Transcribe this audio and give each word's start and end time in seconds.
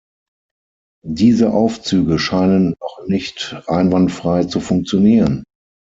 Diese 1.05 1.53
Aufzüge 1.53 2.17
scheinen 2.17 2.73
noch 2.81 3.01
nicht 3.05 3.61
einwandfrei 3.67 4.45
zu 4.45 4.59
funktionieren. 4.59 5.43